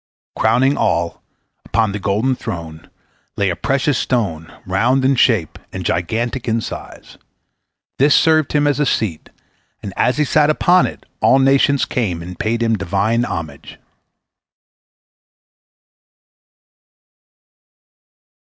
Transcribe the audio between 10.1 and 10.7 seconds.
he sate